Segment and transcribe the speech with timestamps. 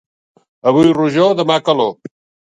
[0.71, 1.93] Avui rojor, demà calor.